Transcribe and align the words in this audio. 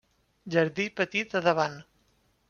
Jardí 0.53 0.85
petit 1.01 1.35
a 1.39 1.41
davant. 1.49 1.77